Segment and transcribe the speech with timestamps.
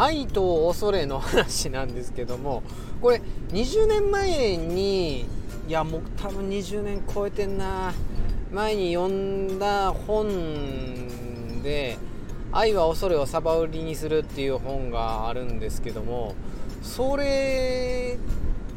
[0.00, 2.62] 愛と恐れの話なんですけども
[3.02, 3.20] これ
[3.52, 5.26] 20年前にい
[5.68, 7.92] やもう多分20年超えてんな。
[8.52, 11.96] 前に読んだ本で
[12.50, 16.34] 「愛は恐れをサバ売りにする」っていう本があるんですけども
[16.82, 18.18] それ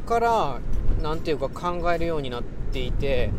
[0.06, 0.58] から
[1.02, 3.30] 何ていうか考えるようになっていて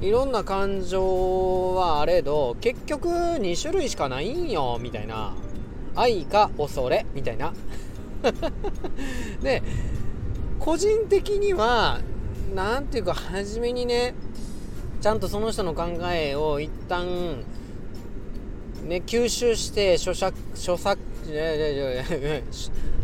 [0.00, 5.34] いろんな感情はあれど結局2種類しかないんよみたいな。
[5.96, 7.52] 愛か恐れみたいな。
[9.42, 9.62] で
[10.58, 12.00] 個人的には
[12.54, 14.14] 何ていうか初めにね
[15.00, 17.44] ちゃんとその人の考えを一旦
[18.84, 20.98] ね吸収して咀嚼咀嚼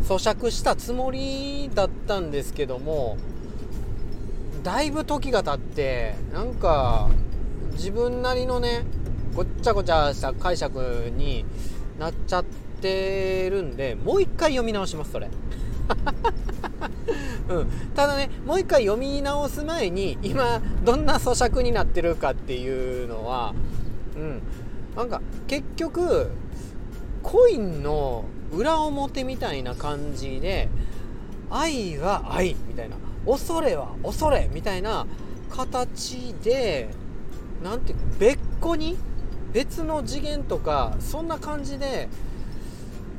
[0.01, 3.17] 咀嚼したつもりだったんですけども
[4.63, 7.09] だいぶ時が経ってなんか
[7.73, 8.85] 自分なりのね
[9.35, 11.45] ごっちゃごちゃした解釈に
[11.99, 12.45] なっちゃっ
[12.83, 15.29] てるんでもう一回読み直しますそれ。
[17.49, 23.53] うん、ただねもう一回読み直す前に今どんな咀嚼になってるかっていうのは、
[24.15, 24.41] うん、
[24.95, 26.29] なんか結局
[27.21, 30.69] コインの裏表みたいな感じで
[31.49, 32.97] 愛は愛みたいな。
[33.25, 35.07] 恐れは恐れみたいな
[35.49, 36.89] 形で
[37.63, 38.97] 何ていうか別個に
[39.53, 42.09] 別の次元とかそんな感じで、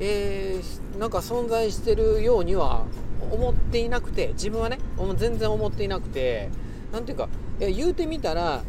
[0.00, 2.84] えー、なんか存在してるようには
[3.30, 4.78] 思っていなくて自分はね
[5.16, 6.50] 全然思っていなくて
[6.92, 7.28] 何ていうか
[7.60, 8.62] い言うてみたら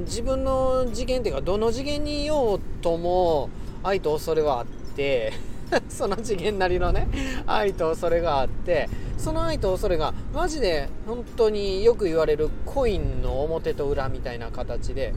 [0.00, 3.50] 自分の次元っていうかどの次元にいようとも
[3.82, 5.32] 愛と恐れはあって
[5.88, 7.08] その次元なりのね
[7.46, 15.14] 愛と恐れがあってその愛と恐れがマジで本当によく言われるコインの表と裏みたいな形で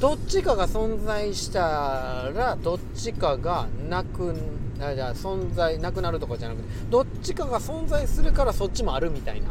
[0.00, 4.34] どっちかが存在したらどっちかがなく
[4.80, 9.48] あじゃあ存在なくなるとかじゃなくてどっちかが存在するからそっちもあるみたいな。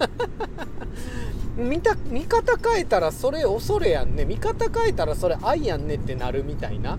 [1.56, 4.24] 見た見方変えたらそれ恐れやんね。
[4.24, 6.98] 見方変えたらそれ愛やんねってなるみたいな。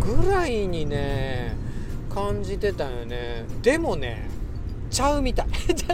[0.00, 1.54] ぐらいにね
[2.12, 3.44] 感じてたよね。
[3.62, 4.28] でもね
[4.90, 5.46] ちゃうみたい。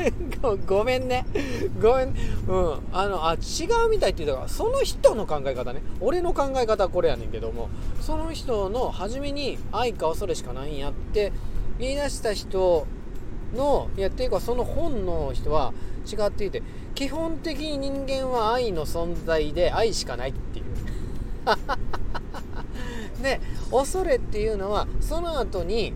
[0.66, 1.26] ごめんね。
[1.80, 2.14] ごめん。
[2.48, 2.78] うん。
[2.92, 5.82] あのあ違うみたいって言ったからその人の考え方ね。
[6.00, 7.68] 俺の考え方はこれやねんけども
[8.00, 11.32] その人の初めに愛か恐れしかないんやって
[11.78, 12.86] 言い出した人
[13.54, 15.74] のいやっていうかその本の人は
[16.10, 16.62] 違っていて
[16.94, 20.64] 基本的に人間は愛の存在で愛しかないっていう。
[23.22, 23.40] で
[23.70, 25.92] 恐れっていうのはその後に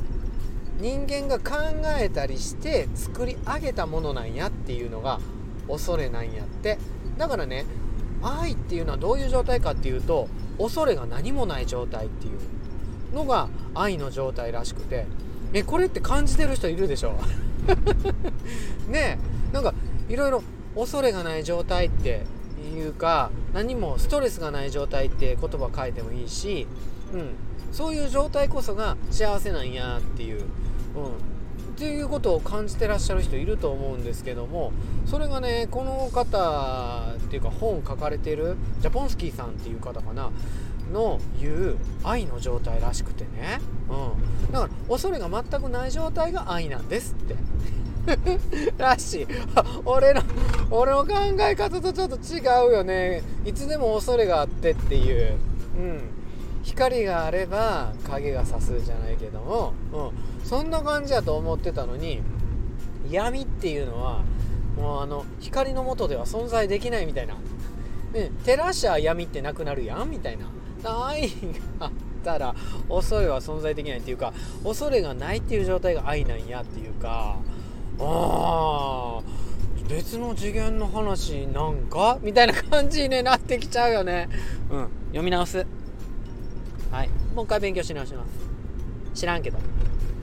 [0.81, 1.57] 人間が考
[2.01, 5.21] えたりして作り上げたものなんやっていうのが
[5.69, 6.79] 恐れなんやって。
[7.19, 7.67] だからね
[8.23, 15.07] 愛っていうのはどういう状態かっていうと恐れが何もない状態っていうのが愛の状態らしくて。
[15.53, 17.15] えこれって感じてる人いるでしょ？
[18.89, 19.19] ね
[19.51, 19.75] えなんか
[20.09, 20.43] いろいろ
[20.77, 22.23] 恐れがない状態って
[22.73, 26.69] いうか何もストレスがない状態って言葉書いてもいいし、
[27.13, 27.31] うん、
[27.73, 30.47] そういう状態こそが幸せなんやっていう、うん、っ
[31.77, 34.73] ていうことを感じてらっしゃる人いると思うんですけども
[35.07, 40.31] それがねこの方っていうか本書かれてるジャポンスキーさんっていう方かな
[40.93, 47.37] の言う愛の状態らしくてね、うん、だから恐れが全くない状態が愛なんですって。
[48.79, 49.27] らしい。
[49.85, 50.23] 俺の
[50.71, 53.23] 俺の考え方とちょっと違うよね。
[53.45, 55.37] いつでも恐れがあってっていう。
[55.79, 56.01] うん。
[56.63, 62.21] 光があれば影が差すじゃないけども、うん、そんな感じやと思ってたのに
[63.11, 64.23] 闇っていうのは
[64.77, 67.35] もうあの光の下では存在できないみたいな、
[68.13, 70.47] ね、照らしゃ闇ってなくなるやんみたいな。
[70.83, 71.29] 愛が
[71.81, 71.91] あっ
[72.25, 72.55] たら
[72.89, 74.33] 恐れは存在できないっていうか
[74.65, 77.37] 恐れがないっていう状態が愛なんやっていうか
[77.99, 79.21] ああ
[79.87, 82.19] 別の次元の話なんか？
[82.23, 84.29] みたいな感じに、なってきちゃうよね。
[84.71, 84.89] うん。
[85.09, 85.67] 読み直す。
[86.91, 87.09] はい。
[87.35, 88.31] もう一回勉強し直します。
[89.15, 89.59] 知らんけど。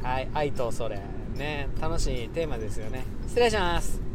[0.03, 0.29] はい。
[0.33, 0.99] 愛とそれ。
[1.35, 1.69] ね。
[1.79, 3.03] 楽しいテーマですよね。
[3.27, 4.06] 失礼します。